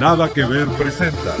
[0.00, 1.34] Nada que ver presenta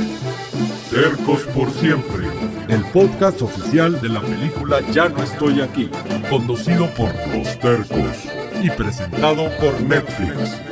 [0.90, 2.26] Tercos por siempre,
[2.68, 5.88] el podcast oficial de la película Ya no estoy aquí,
[6.28, 8.24] conducido por Los Tercos
[8.60, 10.67] y presentado por Netflix.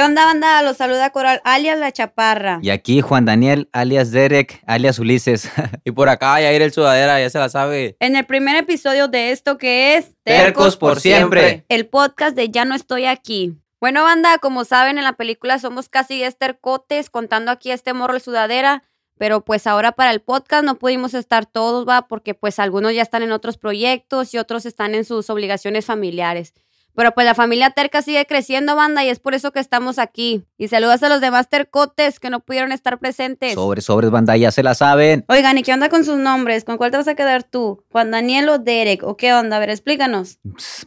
[0.00, 0.62] ¿Qué onda, banda?
[0.62, 2.58] Los saluda Coral, alias La Chaparra.
[2.62, 5.50] Y aquí Juan Daniel, alias Derek, alias Ulises.
[5.84, 7.98] y por acá Yair el Sudadera, ya se la sabe.
[8.00, 10.16] En el primer episodio de esto que es...
[10.24, 11.66] Tercos por siempre.
[11.68, 13.58] El podcast de Ya no estoy aquí.
[13.78, 18.14] Bueno, banda, como saben, en la película somos casi estercotes, contando aquí a este morro
[18.14, 18.82] el Sudadera.
[19.18, 23.02] Pero pues ahora para el podcast no pudimos estar todos, va, porque pues algunos ya
[23.02, 26.54] están en otros proyectos y otros están en sus obligaciones familiares.
[26.94, 30.44] Pero pues la familia terca sigue creciendo, banda, y es por eso que estamos aquí.
[30.58, 33.54] Y saludos a los demás tercotes que no pudieron estar presentes.
[33.54, 35.24] Sobres, sobres, banda, ya se la saben.
[35.28, 36.64] Oigan, ¿y qué onda con sus nombres?
[36.64, 37.84] ¿Con cuál te vas a quedar tú?
[37.90, 39.02] ¿Juan Daniel o Derek?
[39.04, 39.56] ¿O qué onda?
[39.56, 40.38] A ver, explícanos.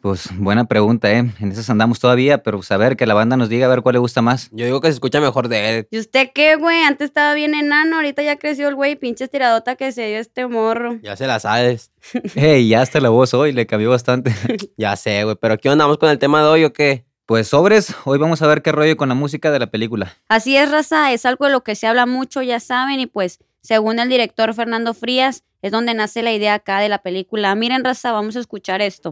[0.01, 1.31] Pues buena pregunta, ¿eh?
[1.39, 3.81] En esas andamos todavía, pero pues a ver, que la banda nos diga a ver
[3.81, 4.49] cuál le gusta más.
[4.51, 5.87] Yo digo que se escucha mejor Derek.
[5.89, 6.81] ¿Y usted qué, güey?
[6.83, 10.47] Antes estaba bien enano, ahorita ya creció el güey, pinche estiradota que se dio este
[10.47, 10.99] morro.
[11.01, 11.92] Ya se la sabes.
[12.35, 14.33] Hey, ya hasta la voz hoy le cambió bastante.
[14.77, 15.85] ya sé, güey, pero ¿qué onda?
[15.85, 17.05] ¿Vamos con el tema de hoy o qué?
[17.25, 20.17] Pues sobres, hoy vamos a ver qué rollo con la música de la película.
[20.27, 23.39] Así es, raza, es algo de lo que se habla mucho, ya saben, y pues,
[23.61, 27.55] según el director Fernando Frías, es donde nace la idea acá de la película.
[27.55, 29.11] Miren, raza, vamos a escuchar esto.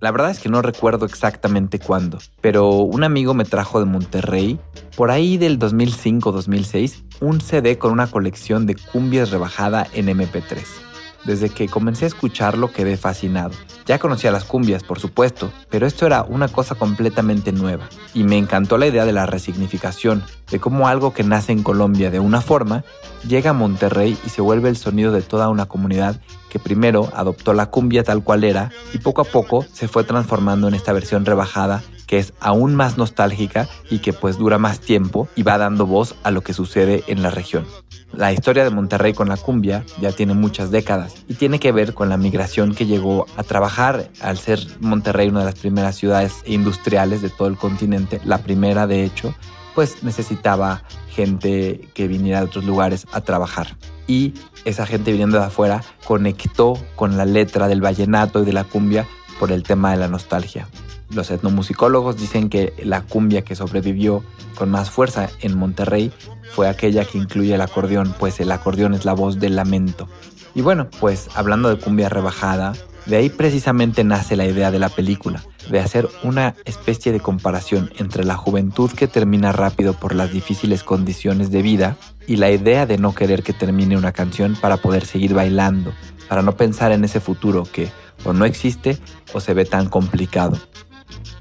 [0.00, 4.58] La verdad es que no recuerdo exactamente cuándo, pero un amigo me trajo de Monterrey,
[4.96, 10.93] por ahí del 2005-2006, un CD con una colección de cumbias rebajada en MP3.
[11.24, 13.52] Desde que comencé a escucharlo quedé fascinado.
[13.86, 17.88] Ya conocía las cumbias, por supuesto, pero esto era una cosa completamente nueva.
[18.12, 22.10] Y me encantó la idea de la resignificación, de cómo algo que nace en Colombia
[22.10, 22.84] de una forma,
[23.26, 27.52] llega a Monterrey y se vuelve el sonido de toda una comunidad que primero adoptó
[27.52, 31.24] la cumbia tal cual era y poco a poco se fue transformando en esta versión
[31.24, 35.86] rebajada que es aún más nostálgica y que pues dura más tiempo y va dando
[35.86, 37.66] voz a lo que sucede en la región.
[38.12, 41.94] La historia de Monterrey con la cumbia ya tiene muchas décadas y tiene que ver
[41.94, 46.42] con la migración que llegó a trabajar al ser Monterrey una de las primeras ciudades
[46.46, 49.34] industriales de todo el continente, la primera de hecho,
[49.74, 53.76] pues necesitaba gente que viniera de otros lugares a trabajar.
[54.06, 58.64] Y esa gente viniendo de afuera conectó con la letra del vallenato y de la
[58.64, 59.06] cumbia
[59.40, 60.68] por el tema de la nostalgia.
[61.14, 64.24] Los etnomusicólogos dicen que la cumbia que sobrevivió
[64.56, 66.12] con más fuerza en Monterrey
[66.52, 70.08] fue aquella que incluye el acordeón, pues el acordeón es la voz del lamento.
[70.56, 72.72] Y bueno, pues hablando de cumbia rebajada,
[73.06, 77.92] de ahí precisamente nace la idea de la película, de hacer una especie de comparación
[77.98, 81.96] entre la juventud que termina rápido por las difíciles condiciones de vida
[82.26, 85.92] y la idea de no querer que termine una canción para poder seguir bailando,
[86.28, 87.90] para no pensar en ese futuro que
[88.24, 88.98] o no existe
[89.32, 90.58] o se ve tan complicado.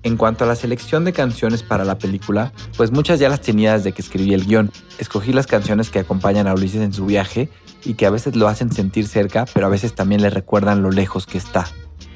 [0.04, 3.78] En cuanto a la selección de canciones para la película, pues muchas ya las tenía
[3.78, 4.70] desde que escribí el guion.
[5.00, 7.50] Escogí las canciones que acompañan a Ulises en su viaje
[7.86, 10.92] y que a veces lo hacen sentir cerca, pero a veces también le recuerdan lo
[10.92, 11.68] lejos que está.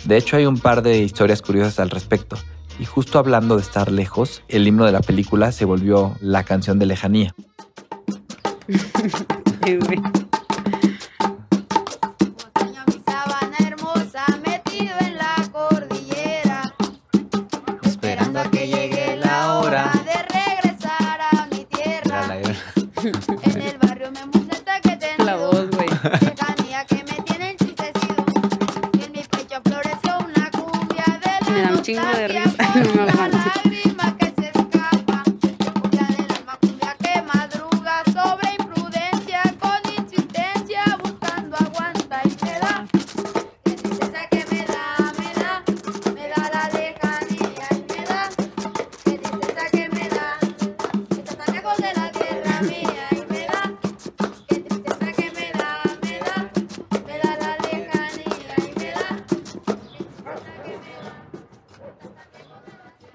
[0.04, 2.38] De hecho, hay un par de historias curiosas al respecto.
[2.80, 6.80] Y justo hablando de estar lejos, el himno de la película se volvió la canción
[6.80, 7.34] de lejanía.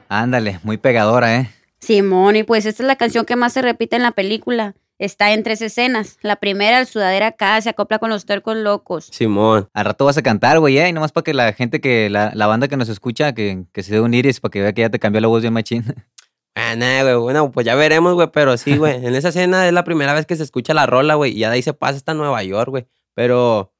[0.08, 1.50] Ándale, muy pegadora, ¿eh?
[1.80, 4.74] Simón, y pues esta es la canción que más se repite en la película.
[4.98, 6.18] Está en tres escenas.
[6.20, 9.08] La primera, el sudadera acá, se acopla con los tercos locos.
[9.10, 9.70] Simón.
[9.72, 10.88] Al rato vas a cantar, güey, ¿eh?
[10.88, 13.82] Y nomás para que la gente que, la, la banda que nos escucha, que, que
[13.82, 15.82] se dé un iris para que vea que ya te cambió la voz bien machín.
[16.54, 17.16] Ah, nada, güey.
[17.16, 18.28] Bueno, pues ya veremos, güey.
[18.32, 18.94] Pero sí, güey.
[19.06, 21.32] En esa escena es la primera vez que se escucha la rola, güey.
[21.32, 22.86] Y ya de ahí se pasa hasta Nueva York, güey.
[23.14, 23.72] Pero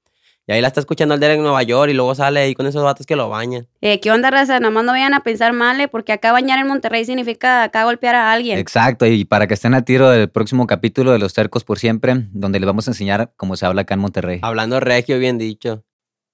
[0.47, 2.67] Y ahí la está escuchando el Derek en Nueva York y luego sale ahí con
[2.67, 3.69] esos vatos que lo bañan.
[3.81, 4.59] Eh, ¿Qué onda, raza?
[4.59, 7.85] Nada más no vayan a pensar mal, eh, porque acá bañar en Monterrey significa acá
[7.85, 8.59] golpear a alguien.
[8.59, 12.27] Exacto, y para que estén a tiro del próximo capítulo de Los Tercos por Siempre,
[12.33, 14.41] donde les vamos a enseñar cómo se habla acá en Monterrey.
[14.43, 15.85] Hablando regio, bien dicho.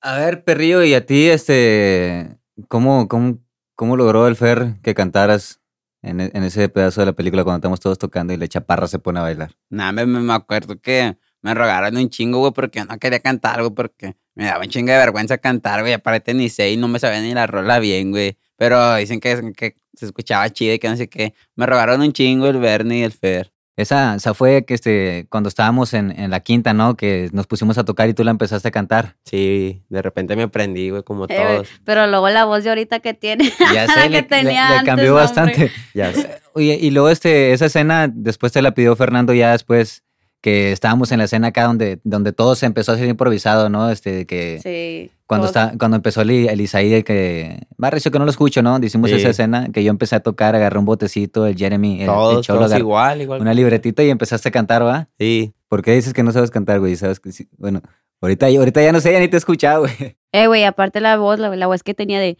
[0.01, 2.39] A ver, Perrillo, y a ti, este,
[2.69, 3.39] ¿cómo, cómo,
[3.77, 5.58] cómo logró el Fer que cantaras
[6.03, 8.87] en, e- en ese pedazo de la película cuando estamos todos tocando y la chaparra
[8.87, 9.53] se pone a bailar?
[9.71, 13.61] Nada, me, me acuerdo que me rogaron un chingo, güey, porque yo no quería cantar,
[13.61, 15.93] güey, porque me daba un chingo de vergüenza cantar, güey.
[15.93, 18.37] Aparte ni sé y no me sabía ni la rola bien, güey.
[18.57, 21.35] Pero dicen que, que se escuchaba chido y que no sé qué.
[21.55, 23.53] Me rogaron un chingo el Bernie y el Fer.
[23.79, 26.97] Esa, esa fue que este, cuando estábamos en, en la quinta, ¿no?
[26.97, 29.15] Que nos pusimos a tocar y tú la empezaste a cantar.
[29.25, 31.69] Sí, de repente me prendí, güey, como Eh, todos.
[31.85, 33.51] pero luego la voz de ahorita que tiene.
[33.73, 35.23] Ya la sé, que le, le- tenía le antes, cambió hombre.
[35.23, 35.71] bastante.
[35.95, 36.29] Ya sé.
[36.55, 40.03] Oye, y luego este, esa escena, después te la pidió Fernando ya después
[40.41, 43.91] que estábamos en la escena acá donde, donde todo se empezó a hacer improvisado, ¿no?
[43.91, 45.13] Este, que Sí.
[45.29, 48.77] Cuando, todos- está, cuando empezó el, el Isaí, que, Barrio, que no lo escucho, ¿no?
[48.83, 49.17] Hicimos Sí.
[49.17, 52.47] esa escena, que yo empecé a tocar, agarré un botecito, el Jeremy, el, el Todos,
[52.47, 53.41] Cholo, todos agarró igual, igual.
[53.43, 55.09] una libretita y empezaste a cantar, ¿va?
[55.21, 55.53] Sí.
[55.69, 56.97] ¿Por qué dices que no sabes cantar, güey?
[56.97, 57.47] Sabes que sí.
[57.59, 57.83] Bueno,
[58.23, 60.17] ahorita, ahorita ya no sé, ya ni te he escuchado, güey.
[60.33, 62.37] Eh, güey, aparte la voz, la, la voz que tenía de.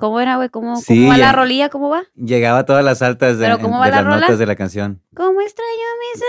[0.00, 0.48] ¿Cómo era, güey?
[0.48, 1.68] ¿Cómo, Sí, ¿Cómo va la rolilla?
[1.68, 2.02] ¿Cómo va?
[2.16, 4.20] Llegaba a todas las altas de, ¿Pero cómo en- va de la las rola?
[4.20, 5.02] notas de la canción.
[5.14, 5.68] ¿Cómo extraño
[6.00, 6.22] mis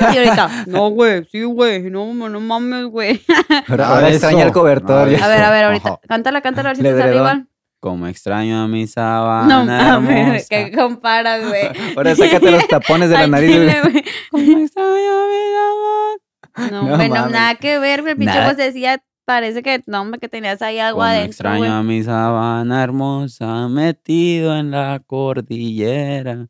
[0.00, 0.14] sábanas?
[0.14, 3.20] Y ahorita, no, güey, sí, güey, no, no mames, güey.
[3.68, 5.02] Ahora, Ah, extraña el cobertor.
[5.02, 6.00] A ver, a ver, ahorita, Ajá.
[6.08, 7.46] cántala, cántala, a ver si Le te sale igual.
[7.78, 9.64] Como extraño a mi sábana No
[10.00, 11.68] mames, que comparas, güey.
[11.96, 14.04] Ahora sácate los tapones de la nariz, güey.
[14.30, 16.70] Como extraño a mi sábana.
[16.70, 17.32] No, No hombre, no, mames.
[17.32, 18.00] nada que ver.
[18.08, 21.58] El pinche voz decía, parece que, no, hombre, que tenías ahí algo Como adentro, extraño
[21.58, 21.70] güey.
[21.70, 26.48] a mi sabana hermosa metido en la cordillera.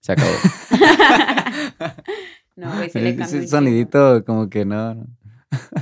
[0.00, 0.32] Se acabó.
[2.56, 3.48] No, güey, sí le Ese cambió.
[3.48, 4.94] sonidito como que no.
[4.94, 5.06] no.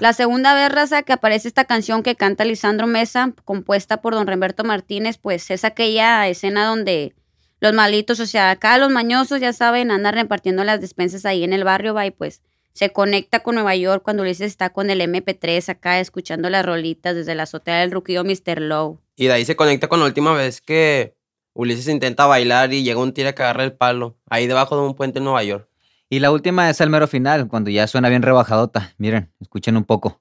[0.01, 4.27] La segunda vez, raza, que aparece esta canción que canta Lisandro Mesa, compuesta por don
[4.29, 7.15] Remberto Martínez, pues es aquella escena donde
[7.61, 11.53] los malitos, o sea, acá los mañosos, ya saben, andan repartiendo las despensas ahí en
[11.53, 12.43] el barrio, va, y pues
[12.79, 17.13] se conecta con Nueva York cuando Ulises está con el MP3 acá escuchando las rolitas
[17.17, 18.61] desde la azotea del ruquido Mr.
[18.61, 19.01] Low.
[19.17, 21.17] Y de ahí se conecta con la última vez que
[21.55, 24.17] Ulises intenta bailar y llega un tira que agarra el palo.
[24.31, 25.69] Ahí debajo de un puente en Nueva York.
[26.09, 28.95] Y la última es al mero final, cuando ya suena bien rebajadota.
[28.97, 30.21] Miren, escuchen un poco.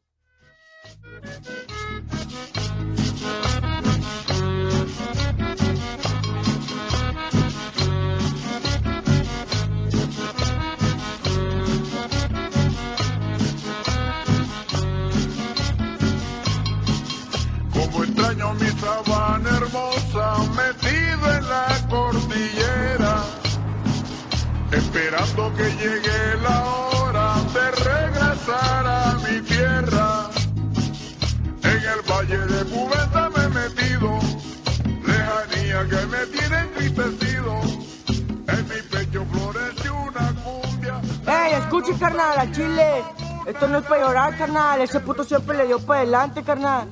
[41.88, 43.04] ¡Ey, escuche, carnal, a Chile!
[43.46, 44.82] Esto no es para llorar, carnal.
[44.82, 46.88] Ese puto siempre le dio para adelante, carnal.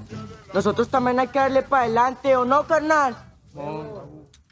[0.54, 3.16] Nosotros también hay que darle para adelante, ¿o no, carnal?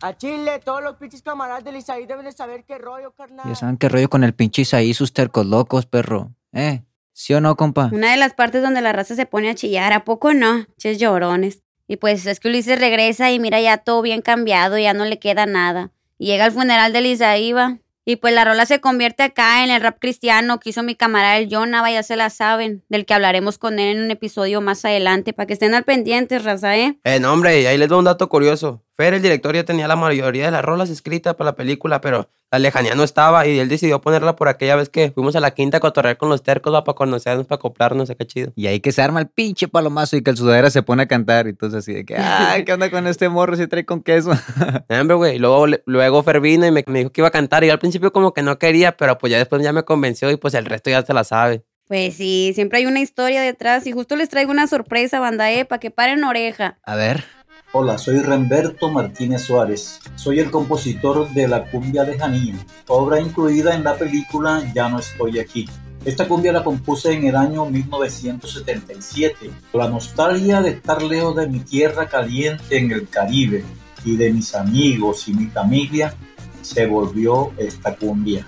[0.01, 3.45] A Chile, todos los pinches camaradas del Isaí deben de saber qué rollo, carnal.
[3.47, 6.31] Ya saben qué rollo con el pinche Isaí, sus tercos locos, perro.
[6.51, 6.83] ¿Eh?
[7.13, 7.89] ¿Sí o no, compa?
[7.93, 10.65] Una de las partes donde la raza se pone a chillar, ¿a poco no?
[10.77, 11.63] Ches llorones.
[11.87, 15.19] Y pues es que Ulises regresa y mira ya todo bien cambiado, ya no le
[15.19, 15.91] queda nada.
[16.17, 17.77] Y llega al funeral de Lisaí, va.
[18.05, 21.37] Y pues la rola se convierte acá en el rap cristiano que hizo mi camarada
[21.37, 24.83] el Jonava, ya se la saben, del que hablaremos con él en un episodio más
[24.83, 26.99] adelante, para que estén al pendiente, raza, ¿eh?
[27.05, 28.83] Eh, no, hombre, ahí les doy un dato curioso.
[28.95, 32.29] Fer, el director, ya tenía la mayoría de las rolas escritas para la película, pero
[32.53, 35.55] la lejanía no estaba y él decidió ponerla por aquella vez que fuimos a la
[35.55, 38.53] quinta a cotorrear con los tercos, va, para conocernos, para acoplarnos, qué chido.
[38.55, 41.07] Y ahí que se arma el pinche palomazo y que el sudadera se pone a
[41.07, 44.03] cantar y entonces así de que, ay, ¿qué onda con este morro si trae con
[44.03, 44.33] queso?
[44.89, 47.63] Hombre, güey, y luego, luego Fer vino y me, me dijo que iba a cantar
[47.63, 50.29] y yo al principio como que no quería, pero pues ya después ya me convenció
[50.29, 51.63] y pues el resto ya se la sabe.
[51.87, 55.65] Pues sí, siempre hay una historia detrás y justo les traigo una sorpresa, banda, ¿eh?
[55.65, 56.77] Para que paren oreja.
[56.83, 57.23] A ver.
[57.75, 59.99] Hola, soy Remberto Martínez Suárez.
[60.13, 64.99] Soy el compositor de La cumbia de Janine, obra incluida en la película Ya no
[64.99, 65.67] estoy aquí.
[66.05, 69.49] Esta cumbia la compuse en el año 1977.
[69.73, 73.63] La nostalgia de estar lejos de mi tierra caliente en el Caribe
[74.05, 76.13] y de mis amigos y mi familia
[76.61, 78.47] se volvió esta cumbia.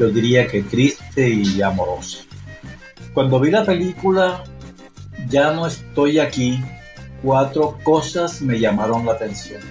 [0.00, 2.24] Yo diría que triste y amorosa.
[3.12, 4.42] Cuando vi la película
[5.28, 6.58] Ya no estoy aquí,
[7.24, 9.62] cuatro cosas me llamaron la atención.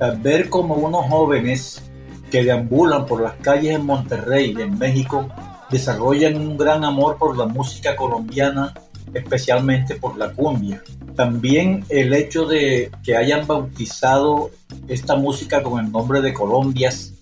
[0.00, 1.82] Al ver como unos jóvenes
[2.30, 5.28] que deambulan por las calles en Monterrey, en México,
[5.70, 8.74] desarrollan un gran amor por la música colombiana
[9.14, 10.82] especialmente por la cumbia.
[11.14, 14.50] También el hecho de que hayan bautizado
[14.88, 17.14] esta música con el nombre de Colombias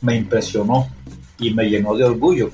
[0.00, 0.88] me impresionó
[1.38, 2.50] y me llenó de orgullo.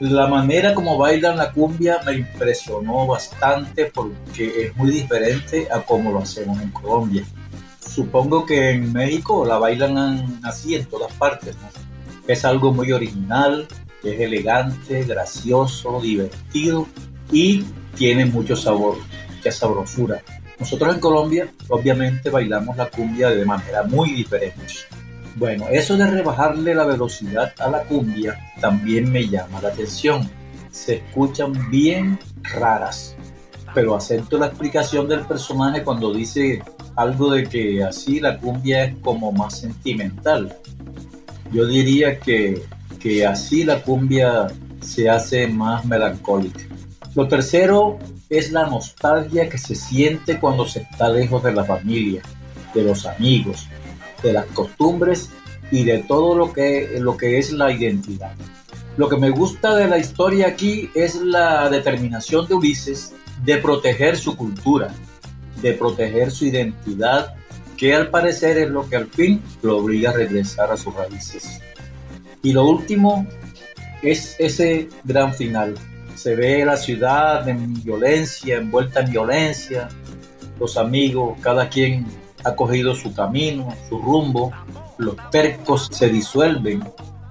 [0.00, 6.12] La manera como bailan la cumbia me impresionó bastante porque es muy diferente a como
[6.12, 7.24] lo hacemos en Colombia.
[7.80, 11.56] Supongo que en México la bailan así en todas partes.
[12.26, 13.66] Es algo muy original,
[14.02, 16.86] es elegante, gracioso, divertido
[17.32, 17.64] y
[17.96, 18.98] tiene mucho sabor,
[19.34, 20.22] mucha sabrosura.
[20.58, 24.74] Nosotros en Colombia obviamente bailamos la cumbia de manera muy diferente.
[25.36, 30.28] Bueno, eso de rebajarle la velocidad a la cumbia también me llama la atención.
[30.70, 33.14] Se escuchan bien raras,
[33.74, 36.62] pero acepto la explicación del personaje cuando dice
[36.96, 40.56] algo de que así la cumbia es como más sentimental.
[41.52, 42.62] Yo diría que,
[42.98, 44.46] que así la cumbia
[44.80, 46.60] se hace más melancólica.
[47.14, 47.98] Lo tercero
[48.30, 52.22] es la nostalgia que se siente cuando se está lejos de la familia,
[52.74, 53.68] de los amigos,
[54.22, 55.30] de las costumbres
[55.70, 58.32] y de todo lo que, lo que es la identidad.
[58.96, 64.16] Lo que me gusta de la historia aquí es la determinación de Ulises de proteger
[64.16, 64.94] su cultura,
[65.60, 67.34] de proteger su identidad,
[67.76, 71.60] que al parecer es lo que al fin lo obliga a regresar a sus raíces.
[72.42, 73.26] Y lo último
[74.02, 75.74] es ese gran final,
[76.16, 79.88] se ve la ciudad en violencia, envuelta en violencia,
[80.58, 82.06] los amigos, cada quien
[82.46, 84.52] ha cogido su camino, su rumbo,
[84.98, 86.82] los tercos se disuelven,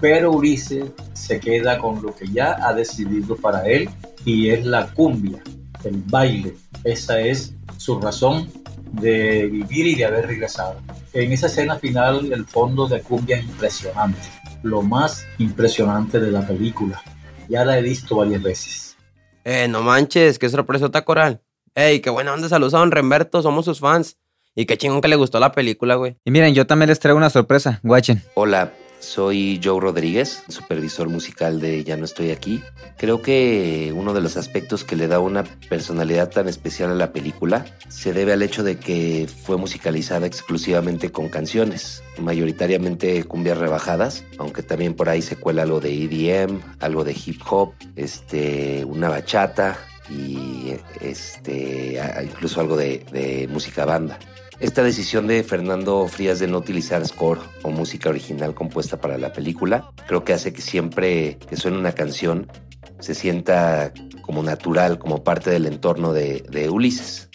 [0.01, 3.89] pero Ulises se queda con lo que ya ha decidido para él
[4.25, 5.41] y es la cumbia,
[5.85, 6.55] el baile.
[6.83, 8.51] Esa es su razón
[8.91, 10.75] de vivir y de haber regresado.
[11.13, 14.27] En esa escena final el fondo de cumbia es impresionante,
[14.63, 17.01] lo más impresionante de la película.
[17.47, 18.97] Ya la he visto varias veces.
[19.45, 21.41] Eh, no manches, qué sorpresota coral.
[21.73, 24.17] Ey, qué buena onda, saludos a Don Remberto, somos sus fans.
[24.57, 26.15] Y qué chingón que le gustó la película, güey.
[26.23, 28.23] Y miren, yo también les traigo una sorpresa, guachen.
[28.35, 32.63] Hola, soy Joe Rodríguez, supervisor musical de Ya no estoy aquí.
[32.97, 37.11] Creo que uno de los aspectos que le da una personalidad tan especial a la
[37.11, 44.23] película se debe al hecho de que fue musicalizada exclusivamente con canciones, mayoritariamente cumbias rebajadas,
[44.37, 49.09] aunque también por ahí se cuela algo de EDM, algo de hip hop, este, una
[49.09, 49.77] bachata
[50.09, 54.17] y este, incluso algo de, de música banda.
[54.59, 59.33] Esta decisión de Fernando Frías de no utilizar score o música original compuesta para la
[59.33, 62.47] película creo que hace que siempre que suene una canción
[62.99, 67.29] se sienta como natural, como parte del entorno de, Ulises.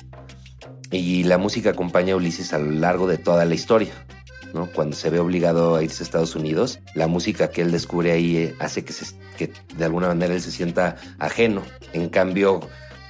[0.90, 3.92] Y la música acompaña a Ulises a lo largo de toda la historia.
[4.54, 4.66] ¿no?
[4.72, 8.36] Cuando se ve obligado a irse a Estados Unidos, la música que él descubre ahí
[8.38, 11.62] eh, hace que de alguna manera él se sienta ajeno.
[11.92, 12.60] En cambio,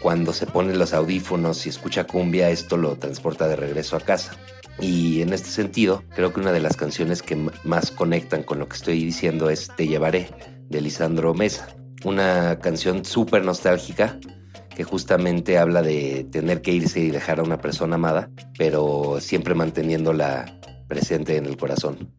[0.01, 4.33] cuando se pone los audífonos y escucha cumbia, esto lo transporta de regreso a casa.
[4.81, 8.69] Y en este sentido, creo que una de las canciones que más conectan con lo
[8.69, 10.31] que estoy diciendo es Te llevaré,
[10.69, 11.69] de Lisandro Mesa.
[12.05, 14.19] Una canción súper nostálgica
[14.75, 19.55] que justamente habla de tener que irse y dejar a una persona amada, pero siempre
[19.55, 20.47] manteniéndola
[20.89, 22.11] presente en el corazón.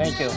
[0.00, 0.30] Thank you.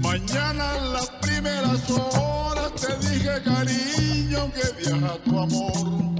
[0.00, 6.15] Mañana en las primeras horas te dije cariño que viaja tu amor.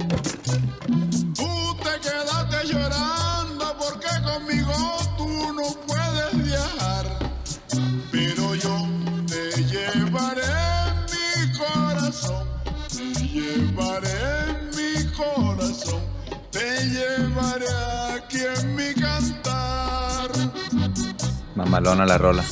[21.79, 22.43] Mamalona la rola.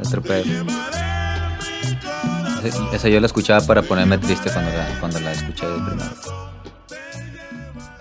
[0.00, 0.64] Otro pedo.
[2.64, 6.10] Esa- Esa yo la escuchaba para ponerme triste cuando la, cuando la escuché de primero.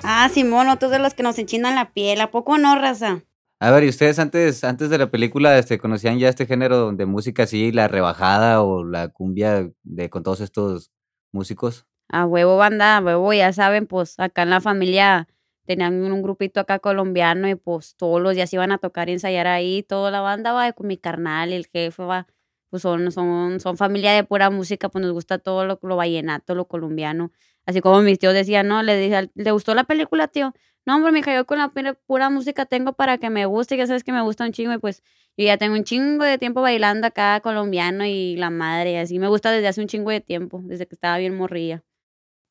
[0.03, 2.21] Ah, Simón, otros de los que nos enchinan la piel.
[2.21, 3.23] ¿A poco no, raza?
[3.59, 7.05] A ver, ¿y ustedes antes, antes de la película este, conocían ya este género de
[7.05, 10.89] música así, la rebajada o la cumbia de con todos estos
[11.33, 11.85] músicos?
[12.07, 15.27] A huevo, banda, a huevo, ya saben, pues acá en la familia
[15.65, 19.47] tenían un grupito acá colombiano y pues todos los días iban a tocar y ensayar
[19.47, 19.83] ahí.
[19.83, 22.27] Toda la banda va con mi carnal el jefe va.
[22.69, 26.55] pues son, son, son familia de pura música, pues nos gusta todo lo, lo vallenato,
[26.55, 27.31] lo colombiano.
[27.65, 30.53] Así como mis tíos decían, no, le dije, ¿le gustó la película, tío?
[30.85, 31.67] No, hombre, mija, yo con la
[32.07, 34.79] pura- música tengo para que me guste, ya sabes que me gusta un chingo, y
[34.79, 35.03] pues
[35.37, 39.27] yo ya tengo un chingo de tiempo bailando acá colombiano y la madre, así me
[39.27, 41.83] gusta desde hace un chingo de tiempo, desde que estaba bien morrilla.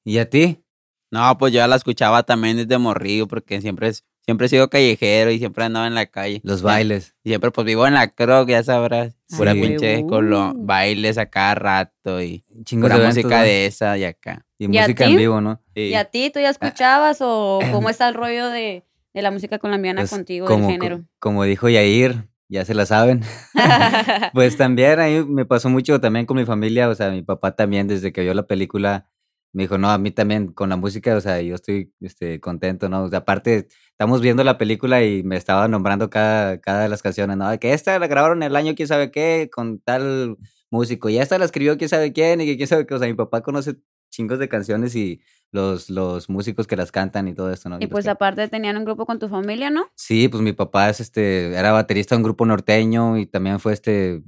[0.04, 0.62] ¿Y a ti?
[1.10, 5.30] No, pues yo la escuchaba también desde morrillo, porque siempre, es- siempre he sido callejero
[5.32, 6.40] y siempre andaba en la calle.
[6.44, 7.14] Los bailes.
[7.24, 9.16] Y siempre pues vivo en la croc, ya sabrás.
[9.36, 9.60] Pura Sí.
[9.60, 10.06] pinche Uh.
[10.06, 14.46] colo- bailes a cada rato y Chingos pura eventos, música de esa y acá.
[14.58, 15.10] Y ¿Y a música ti?
[15.12, 15.60] en vivo, ¿no?
[15.74, 15.80] Sí.
[15.82, 19.58] ¿Y a ti, tú ya escuchabas o cómo está el rollo de, de la música
[19.58, 21.04] colombiana Pues, contigo, como, del género?
[21.18, 23.22] como dijo Yair, ya se la saben.
[24.32, 27.88] Pues también ahí me pasó mucho también con mi familia, o sea, mi papá también
[27.88, 29.06] desde que vio la película
[29.52, 32.88] me dijo, no, a mí también con la música, o sea, yo estoy este, contento,
[32.88, 33.04] ¿no?
[33.04, 37.02] O sea, aparte, estamos viendo la película y me estaba nombrando cada, cada de las
[37.02, 37.58] canciones, ¿no?
[37.58, 40.36] Que esta la grabaron el año quién sabe qué, con tal
[40.70, 43.08] músico, y esta la escribió quién sabe quién, y que quién sabe qué, o sea,
[43.08, 43.74] mi papá conoce
[44.10, 45.20] chingos de canciones y
[45.52, 47.78] los, los músicos que las cantan y todo esto, ¿no?
[47.80, 49.88] y pues que- aparte tenían un grupo con tu familia, ¿no?
[49.96, 53.72] Sí, pues mi papá es este, era baterista de un grupo norteño y también fue
[53.72, 54.22] este,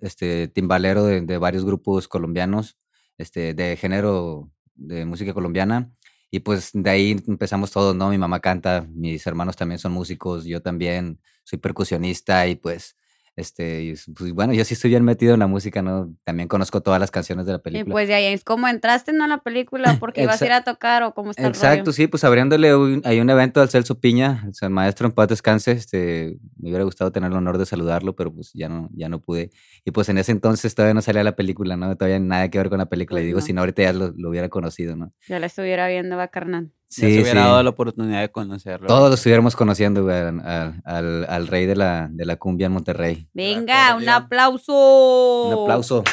[0.00, 2.78] este timbalero de, de varios grupos colombianos,
[3.18, 5.90] este, de género de música colombiana.
[6.30, 8.10] Y pues de ahí empezamos todos, ¿no?
[8.10, 12.96] Mi mamá canta, mis hermanos también son músicos, yo también soy percusionista y pues,
[13.36, 16.14] este, y pues, bueno, yo sí estoy bien metido en la música, ¿no?
[16.24, 17.92] También conozco todas las canciones de la Y película.
[17.92, 19.24] pues de ahí es como entraste ¿no?
[19.24, 21.92] a la película porque ibas a ir a tocar o cómo está el Exacto, rollo.
[21.92, 25.72] sí, pues abriéndole un, hay un evento al Celso Piña, el maestro en paz descanse,
[25.72, 29.20] este, me hubiera gustado tener el honor de saludarlo, pero pues ya no, ya no
[29.20, 29.50] pude.
[29.84, 31.96] Y pues en ese entonces todavía no salía la película, ¿no?
[31.96, 33.20] Todavía nada que ver con la película.
[33.20, 33.46] y Pues digo, no.
[33.46, 35.12] si no, ahorita ya lo, lo hubiera conocido, ¿no?
[35.28, 36.70] Ya la estuviera viendo, va carnal.
[36.94, 37.22] Se Sí, sí.
[37.22, 38.86] hubiera dado la oportunidad de conocerlo.
[38.86, 42.66] Todos lo estuviéramos conociendo, güey, al, al- al- al rey de la, de la cumbia
[42.66, 43.28] en Monterrey.
[43.34, 45.48] Venga, un aplauso.
[45.48, 46.04] Un aplauso.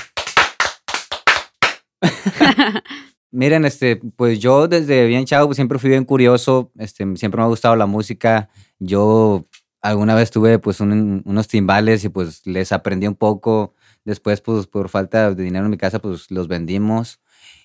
[3.32, 7.44] Miren, este, pues yo desde bien chavo pues, siempre fui bien curioso, este, siempre me
[7.44, 8.50] ha gustado la música.
[8.80, 9.46] Yo
[9.82, 13.74] alguna vez tuve pues un- unos timbales y pues les aprendí un poco.
[14.04, 17.20] Después, pues por falta de dinero en mi casa, pues los vendimos.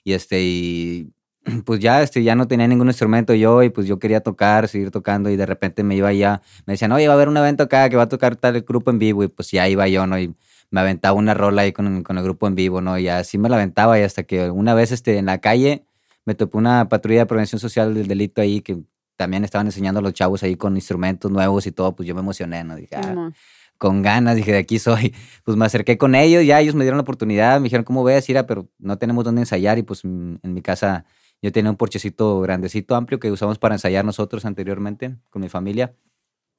[0.05, 1.13] Y este, y
[1.65, 4.91] pues ya, este, ya no tenía ningún instrumento yo y pues yo quería tocar, seguir
[4.91, 7.65] tocando y de repente me iba ya, me decían, oye, va a haber un evento
[7.65, 10.19] acá que va a tocar tal grupo en vivo y pues ya iba yo, ¿no?
[10.19, 10.35] Y
[10.71, 12.99] me aventaba una rola ahí con, con el grupo en vivo, ¿no?
[12.99, 15.85] Y así me la aventaba y hasta que una vez este, en la calle
[16.25, 18.79] me topé una patrulla de prevención social del delito ahí que
[19.17, 22.21] también estaban enseñando a los chavos ahí con instrumentos nuevos y todo, pues yo me
[22.21, 22.77] emocioné, ¿no?
[22.77, 23.31] Dije, ah,
[23.79, 25.15] con ganas, dije, de aquí soy.
[25.45, 28.29] Pues me acerqué con ellos, ya ellos me dieron la oportunidad, me dijeron, ¿cómo ves,
[28.29, 28.47] Ira?
[28.47, 31.05] Pero no tenemos dónde ensayar y pues en mi casa
[31.43, 35.95] yo tenía un porchecito grandecito, amplio que usamos para ensayar nosotros anteriormente con mi familia.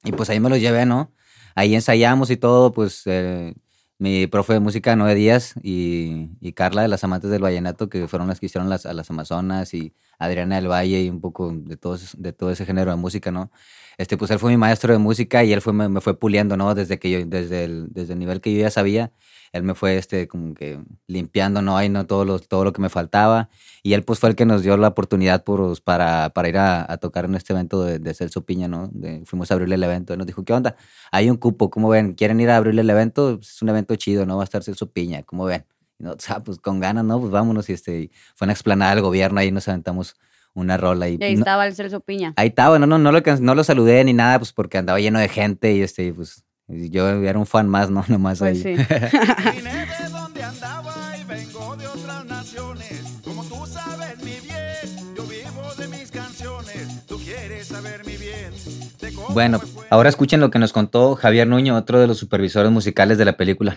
[0.04, 1.12] Y pues ahí me los llevé, ¿no?
[1.54, 3.54] Ahí ensayamos y todo, pues eh,
[3.98, 8.06] mi profe de música, Noé Díaz, y, y Carla de las Amantes del Vallenato, que
[8.06, 11.52] fueron las que hicieron las, a las Amazonas, y Adriana del Valle, y un poco
[11.52, 13.50] de todo, de todo ese género de música, ¿no?
[13.98, 16.56] Este, pues él fue mi maestro de música y él fue, me, me fue puliendo,
[16.56, 16.74] ¿no?
[16.74, 19.12] Desde que yo, desde el, desde el nivel que yo ya sabía,
[19.52, 21.76] él me fue, este, como que limpiando, ¿no?
[21.76, 22.06] Ahí, ¿no?
[22.06, 23.48] Todo lo, todo lo que me faltaba.
[23.82, 26.90] Y él, pues, fue el que nos dio la oportunidad por, para, para ir a,
[26.92, 28.88] a tocar en este evento de, de Celso Piña, ¿no?
[28.92, 30.12] De- fuimos a abrirle el evento.
[30.12, 30.76] Él nos dijo, ¿qué onda?
[31.10, 32.14] Hay un cupo, ¿cómo ven?
[32.14, 33.38] ¿Quieren ir a abrirle el evento?
[33.40, 34.36] Es un evento chido, ¿no?
[34.36, 35.64] Va a estar Celso Piña, ¿cómo ven?
[35.98, 37.18] Y nosotros, ah, pues, con ganas, ¿no?
[37.20, 37.68] Pues, vámonos.
[37.68, 40.14] Y este, y fue una explanada del gobierno, ahí nos aventamos
[40.54, 41.08] una rola.
[41.08, 42.32] Y, Y ahí no- estaba el Celso Piña.
[42.36, 45.18] Ahí estaba, no, no, no lo, no lo saludé ni nada, pues porque andaba lleno
[45.18, 48.04] de gente y este, y, pues yo era un fan más, ¿no?
[48.08, 48.76] Nomás Pues ahí.
[48.76, 48.82] sí.
[49.56, 53.02] Vine de donde andaba y vengo de otras naciones.
[53.24, 57.06] Como tú sabes mi bien, yo vivo de mis canciones.
[57.06, 58.52] Tú quieres saber mi bien.
[59.00, 62.70] de cómo Bueno, ahora escuchen lo que nos contó Javier Nuño, otro de los supervisores
[62.70, 63.76] musicales de la película.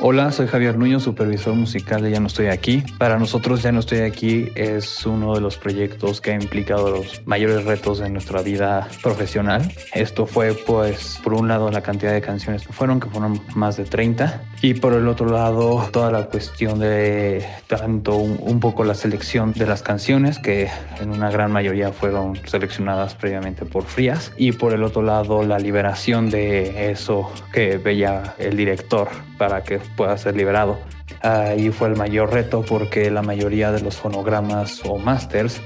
[0.00, 2.82] Hola, soy Javier Nuño, supervisor musical de Ya no estoy aquí.
[2.98, 7.22] Para nosotros Ya no estoy aquí es uno de los proyectos que ha implicado los
[7.26, 9.72] mayores retos de nuestra vida profesional.
[9.94, 13.76] Esto fue pues por un lado la cantidad de canciones que fueron, que fueron más
[13.76, 18.82] de 30, y por el otro lado toda la cuestión de tanto un, un poco
[18.82, 24.32] la selección de las canciones, que en una gran mayoría fueron seleccionadas previamente por Frías,
[24.36, 29.80] y por el otro lado la liberación de eso que veía el director para que
[29.96, 30.78] pueda ser liberado.
[31.22, 35.60] Ahí fue el mayor reto porque la mayoría de los fonogramas o masters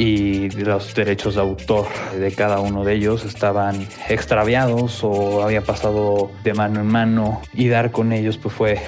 [0.00, 1.86] y los derechos de autor
[2.18, 7.68] de cada uno de ellos estaban extraviados o había pasado de mano en mano y
[7.68, 8.80] dar con ellos pues fue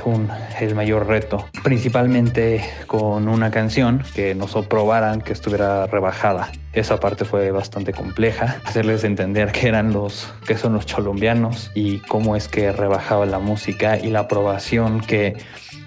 [0.59, 6.51] el mayor reto, principalmente con una canción que nos probaran que estuviera rebajada.
[6.73, 11.99] Esa parte fue bastante compleja, hacerles entender que eran los que son los colombianos y
[11.99, 15.37] cómo es que rebajaba la música y la aprobación que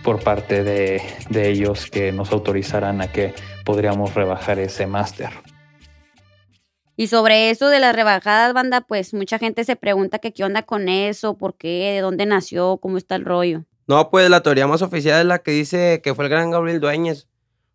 [0.05, 3.33] por parte de, de ellos que nos autorizaran a que
[3.65, 5.29] podríamos rebajar ese máster.
[6.95, 10.61] Y sobre eso de las rebajadas, banda, pues mucha gente se pregunta que qué onda
[10.61, 13.65] con eso, por qué, de dónde nació, cómo está el rollo.
[13.87, 16.79] No, pues la teoría más oficial es la que dice que fue el gran Gabriel
[16.79, 17.27] Dueñez,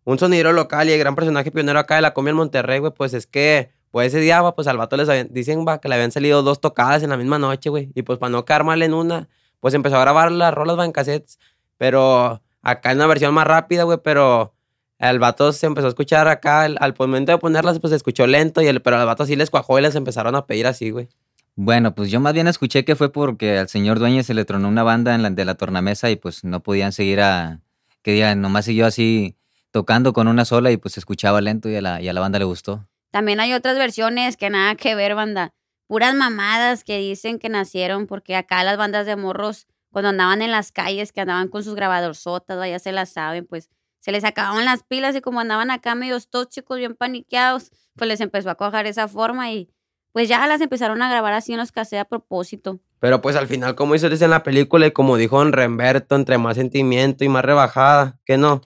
[0.05, 2.93] un sonidero local y el gran personaje pionero acá de la comida en Monterrey, güey,
[2.93, 5.87] pues es que, pues ese día, va, pues al vato les habían- dicen, va, que
[5.89, 8.63] le habían salido dos tocadas en la misma noche, güey, y pues para no quedar
[8.63, 11.37] mal en una, pues empezó a grabar las rolas, va, en cassettes,
[11.81, 14.53] pero acá en una versión más rápida, güey, pero
[14.99, 18.27] el vato se empezó a escuchar acá, al, al momento de ponerlas, pues se escuchó
[18.27, 20.91] lento, y el, pero al vato sí les cuajó y les empezaron a pedir así,
[20.91, 21.09] güey.
[21.55, 24.67] Bueno, pues yo más bien escuché que fue porque al señor Dueñez se le tronó
[24.67, 27.61] una banda en la, de la tornamesa y pues no podían seguir a...
[28.03, 29.35] Que digan, nomás siguió así
[29.71, 32.21] tocando con una sola y pues se escuchaba lento y a la, y a la
[32.21, 32.87] banda le gustó.
[33.09, 35.55] También hay otras versiones que nada que ver, banda.
[35.87, 40.51] Puras mamadas que dicen que nacieron porque acá las bandas de morros, cuando andaban en
[40.51, 44.65] las calles, que andaban con sus grabadorzotas, ya se las saben, pues se les acababan
[44.65, 48.87] las pilas y como andaban acá medios tóxicos, bien paniqueados, pues les empezó a cojar
[48.87, 49.69] esa forma y
[50.11, 52.79] pues ya las empezaron a grabar así en los cassettes a propósito.
[52.99, 56.37] Pero pues al final, como hizo en la película y como dijo Don Remberto, entre
[56.37, 58.61] más sentimiento y más rebajada, que no.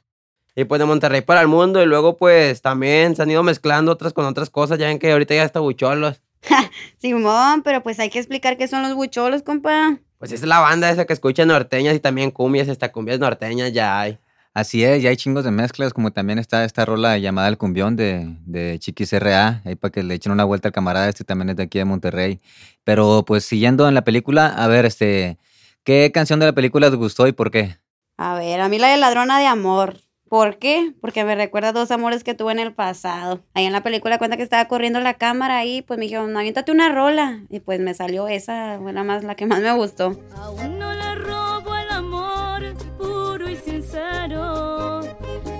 [0.56, 3.92] Y pues de Monterrey para el mundo y luego pues también se han ido mezclando
[3.92, 6.22] otras con otras cosas, ya ven que ahorita ya está bucholos.
[6.98, 10.00] Simón, pero pues hay que explicar qué son los bucholos, compa.
[10.17, 13.99] Pues es la banda esa que escucha norteñas y también cumbias, hasta cumbias norteñas ya
[13.99, 14.19] hay.
[14.54, 17.97] Así es, ya hay chingos de mezclas, como también está esta rola llamada El Cumbión
[17.97, 21.49] de, de Chiquis R.A., ahí para que le echen una vuelta al camarada, este también
[21.49, 22.39] es de aquí de Monterrey.
[22.86, 25.38] Pero pues siguiendo en la película, a ver, este,
[25.84, 27.78] ¿qué canción de la película te gustó y por qué?
[28.15, 29.97] A ver, a mí la de ladrona de amor.
[30.28, 30.92] ¿Por qué?
[31.02, 33.42] Porque me recuerda a dos amores que tuve en el pasado.
[33.54, 36.72] Ahí en la película cuenta que estaba corriendo la cámara ahí, pues me dijeron, aviéntate
[36.72, 37.42] una rola.
[37.50, 40.20] Y pues me salió esa, fue la, más, la que más me gustó.
[40.36, 45.02] Aún no le robo el amor puro y sincero.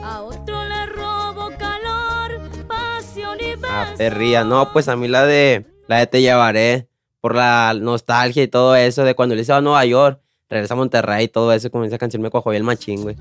[0.04, 4.44] A otro le robo calor, pasión y Ah, perría.
[4.44, 6.88] No, pues a mí la de la de Te llevaré
[7.22, 10.74] por la nostalgia y todo eso de cuando él se va a Nueva York, regresa
[10.74, 13.16] a Monterrey y todo eso, con esa canción me cuajó el machín, güey.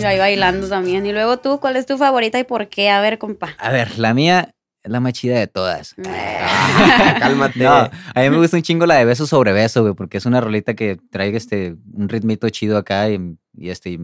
[0.00, 1.06] Y ahí bailando también.
[1.06, 2.90] Y luego tú, ¿cuál es tu favorita y por qué?
[2.90, 3.54] A ver, compa.
[3.58, 5.94] A ver, la mía es la más chida de todas.
[7.18, 7.58] Cálmate.
[7.58, 10.26] No, a mí me gusta un chingo la de beso sobre beso, güey, porque es
[10.26, 14.00] una rolita que trae este, un ritmito chido acá y, y este, y,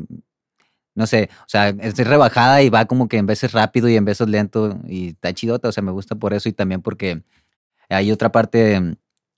[0.94, 4.04] no sé, o sea, es rebajada y va como que en veces rápido y en
[4.04, 7.22] veces lento y está chidota, o sea, me gusta por eso y también porque
[7.88, 8.96] hay otra parte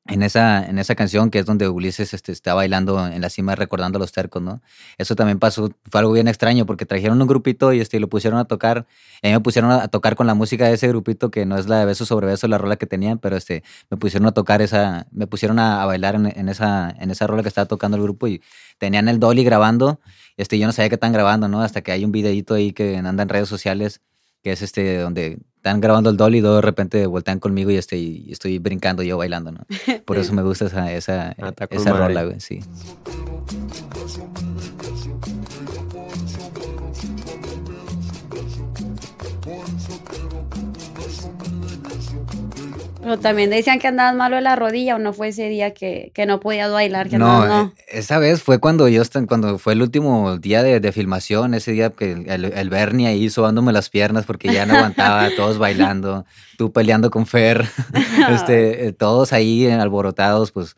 [0.08, 3.54] en esa, en esa canción que es donde Ulises este, está bailando en la cima
[3.54, 4.62] recordando a los tercos, ¿no?
[4.98, 8.38] Eso también pasó, fue algo bien extraño porque trajeron un grupito y este, lo pusieron
[8.38, 8.86] a tocar,
[9.22, 11.58] y a mí me pusieron a tocar con la música de ese grupito que no
[11.58, 14.32] es la de beso sobre beso, la rola que tenían, pero este, me pusieron a
[14.32, 17.96] tocar esa, me pusieron a, bailar en, en, esa, en esa rola que estaba tocando
[17.96, 18.42] el grupo y
[18.78, 20.00] tenían el dolly grabando,
[20.36, 21.62] este, yo no sabía que están grabando, ¿no?
[21.62, 24.00] Hasta que hay un videito ahí que anda en redes sociales
[24.46, 27.76] que es este donde están grabando el dolly y luego de repente voltean conmigo y,
[27.76, 29.66] este, y estoy brincando yo bailando, ¿no?
[30.04, 32.60] Por eso me gusta esa, esa, Ah, esa rola, güey, sí.
[43.06, 46.10] Pero también decían que andabas malo de la rodilla o no fue ese día que,
[46.12, 47.72] que no podías bailar, que No, andabas- no.
[47.76, 51.70] eh, esa vez fue cuando yo, cuando fue el último día de, de filmación, ese
[51.70, 56.24] día que el, el Bernie ahí sobándome las piernas porque ya no aguantaba, todos bailando,
[56.58, 57.64] tú peleando con Fer,
[58.30, 60.74] este, eh, todos ahí alborotados, pues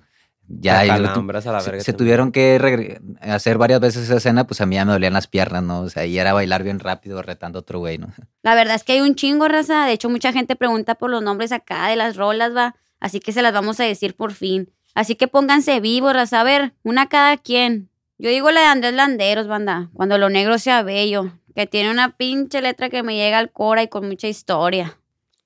[0.49, 1.99] ya Te yo tu- calambras a la se, verga se también.
[2.07, 5.63] tuvieron que hacer varias veces esa escena, pues a mí ya me dolían las piernas,
[5.63, 5.81] ¿no?
[5.83, 8.09] O sea, y era bailar bien rápido retando a otro güey, ¿no?
[8.43, 9.85] La verdad es que hay un chingo, raza.
[9.87, 12.75] De hecho, mucha gente pregunta por los nombres acá de las rolas, va.
[13.01, 14.71] Así que se las vamos a decir por fin.
[14.95, 16.41] Así que pónganse vivos, raza.
[16.41, 17.91] A ver, una cada quien.
[18.19, 19.91] Yo digo la de Andrés Landeros, banda.
[19.93, 21.31] Cuando lo negro sea bello.
[21.55, 24.99] Que tiene una pinche letra que me llega al cora y con mucha historia.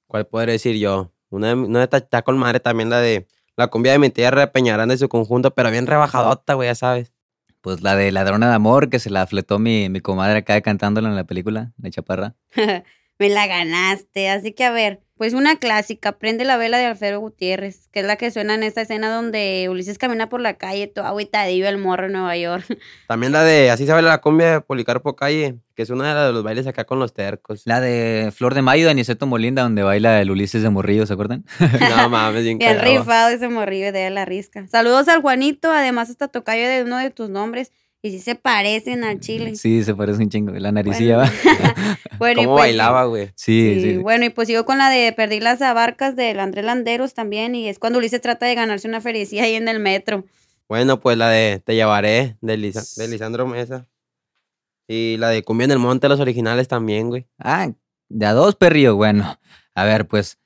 [0.06, 1.10] ¿Cuál podré decir yo?
[1.30, 4.46] Una, de- una está con madre también la de la cumbia de mi tierra de
[4.48, 7.12] Peñaranda y su conjunto, pero bien rebajadota, güey, ya sabes.
[7.60, 11.08] Pues la de Ladrona de Amor, que se la fletó mi, mi comadre acá cantándola
[11.08, 12.34] en la película, la chaparra.
[13.22, 14.28] Me la ganaste.
[14.30, 18.06] Así que a ver, pues una clásica, Prende la vela de Alfredo Gutiérrez, que es
[18.06, 21.78] la que suena en esta escena donde Ulises camina por la calle, todo agüitadillo el
[21.78, 22.64] morro en Nueva York.
[23.06, 26.32] También la de Así se baila la cumbia de Policarpo Calle, que es una de
[26.32, 27.62] los bailes acá con los tercos.
[27.64, 31.12] La de Flor de Mayo de Aniceto Molinda, donde baila el Ulises de Morrillo, ¿se
[31.12, 31.44] acuerdan?
[31.78, 32.82] No mames, bien cagado.
[32.82, 34.66] rifado ese morrillo de la risca.
[34.66, 37.70] Saludos al Juanito, además hasta tocayo de uno de tus nombres.
[38.04, 39.54] Y sí se parecen al chile.
[39.54, 40.52] Sí, se parece un chingo.
[40.52, 41.30] La naricilla va.
[42.18, 43.28] Bueno, ¿Cómo pues- bailaba, güey?
[43.34, 43.96] Sí, Sí, sí.
[43.98, 47.54] bueno, y pues sigo con la de Perdí las abarcas del Andrés Landeros también.
[47.54, 50.24] Y es cuando Ulises trata de ganarse una felicidad ahí en el metro.
[50.68, 53.88] Bueno, pues la de Te llevaré, de, Lisa- de Lisandro Mesa.
[54.88, 57.26] Y la de Cumbia en el Monte, los originales también, güey.
[57.38, 57.70] Ah,
[58.08, 58.94] de a dos, perrillo.
[58.96, 59.38] Bueno,
[59.74, 60.38] a ver, pues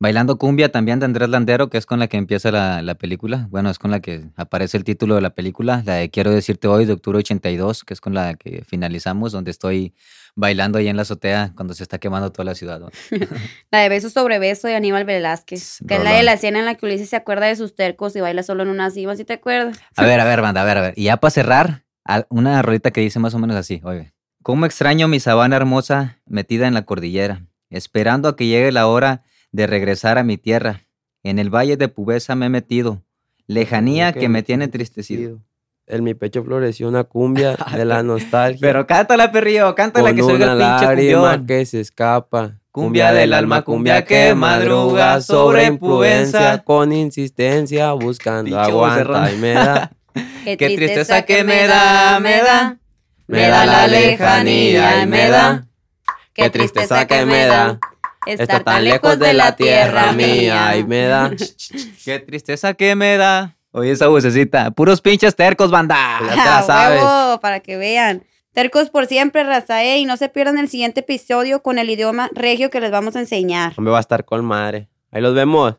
[0.00, 3.46] Bailando Cumbia también de Andrés Landero, que es con la que empieza la, la película.
[3.50, 5.82] Bueno, es con la que aparece el título de la película.
[5.86, 9.50] La de Quiero decirte hoy, de octubre 82, que es con la que finalizamos, donde
[9.50, 9.94] estoy
[10.36, 12.80] bailando ahí en la azotea cuando se está quemando toda la ciudad.
[12.80, 12.90] ¿no?
[13.70, 15.78] La de Beso sobre Beso de Aníbal Velázquez.
[15.86, 18.16] Que es la de la escena en la que Ulises se acuerda de sus tercos
[18.16, 19.78] y baila solo en una cima, ¿sí te acuerdas?
[19.96, 20.94] A ver, a ver, banda, a ver, a ver.
[20.96, 21.84] Y ya para cerrar,
[22.28, 24.12] una rolita que dice más o menos así, oye.
[24.42, 29.22] ¿Cómo extraño mi sabana hermosa metida en la cordillera, esperando a que llegue la hora
[29.54, 30.82] de regresar a mi tierra?
[31.22, 33.02] En el valle de Pubesa me he metido,
[33.46, 35.38] lejanía que me tiene entristecido.
[35.86, 38.58] En mi pecho floreció una cumbia de la nostalgia.
[38.60, 41.46] Pero cántala, perrillo, cántala con que se oiga el pinche cumbión.
[41.46, 42.58] que se escapa.
[42.72, 46.64] Cumbia del alma, cumbia que madruga sobre Provenza.
[46.64, 49.92] con insistencia, buscando aguanta y me da.
[50.42, 52.78] Qué, Qué tristeza que me da, me da.
[53.28, 55.66] Me da la lejanía y me da.
[56.32, 57.78] Qué tristeza que me da.
[58.26, 61.30] Estar tan lejos de la tierra mía y me da.
[62.04, 63.56] Qué tristeza que me da.
[63.72, 64.70] Oye, esa vocecita.
[64.70, 66.20] Puros pinches tercos, banda.
[66.28, 67.02] Ya te la sabes.
[67.02, 68.24] huevo, para que vean.
[68.52, 72.70] Tercos por siempre, Razae, y no se pierdan el siguiente episodio con el idioma regio
[72.70, 73.72] que les vamos a enseñar.
[73.76, 74.88] Hombre, va a estar con madre.
[75.10, 75.74] Ahí los vemos.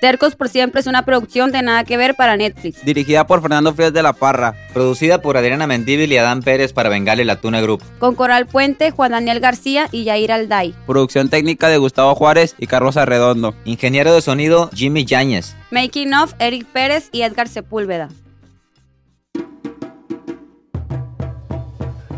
[0.00, 2.84] Tercos por siempre es una producción de nada que ver para Netflix.
[2.84, 4.54] Dirigida por Fernando Frías de la Parra.
[4.74, 7.82] Producida por Adriana Mendíbil y Adán Pérez para Bengali La Tuna Group.
[7.98, 10.74] Con Coral Puente, Juan Daniel García y Yair Alday.
[10.86, 13.54] Producción técnica de Gustavo Juárez y Carlos Arredondo.
[13.64, 15.54] Ingeniero de sonido Jimmy Yáñez.
[15.70, 18.08] Making of, Eric Pérez y Edgar Sepúlveda.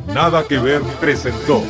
[0.09, 1.63] Nada que ver presentó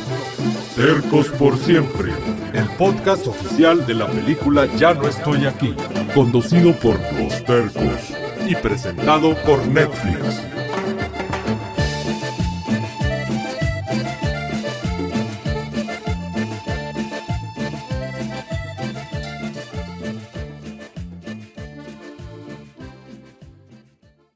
[0.79, 2.09] Tercos por siempre,
[2.53, 5.75] el podcast oficial de la película Ya no estoy aquí,
[6.15, 8.13] conducido por Los Tercos
[8.47, 10.41] y presentado por Netflix.